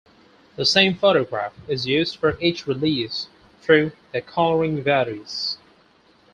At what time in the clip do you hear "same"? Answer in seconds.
0.65-0.95